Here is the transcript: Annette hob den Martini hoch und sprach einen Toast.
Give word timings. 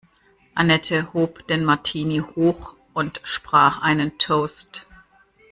Annette 0.55 1.13
hob 1.13 1.45
den 1.45 1.63
Martini 1.63 2.17
hoch 2.17 2.73
und 2.95 3.21
sprach 3.23 3.83
einen 3.83 4.17
Toast. 4.17 4.87